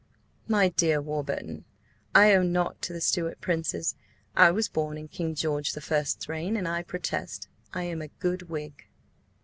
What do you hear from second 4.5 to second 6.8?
born in King George the First's reign, and